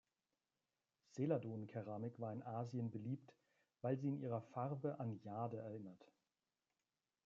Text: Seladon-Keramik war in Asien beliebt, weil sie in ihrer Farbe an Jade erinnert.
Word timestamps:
Seladon-Keramik 1.11 2.19
war 2.19 2.33
in 2.33 2.41
Asien 2.41 2.89
beliebt, 2.89 3.35
weil 3.83 3.99
sie 3.99 4.07
in 4.07 4.17
ihrer 4.19 4.41
Farbe 4.41 4.99
an 4.99 5.19
Jade 5.21 5.59
erinnert. 5.59 6.09